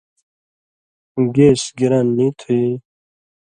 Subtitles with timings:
[1.35, 2.67] گیس گِران نی تُھو یی؟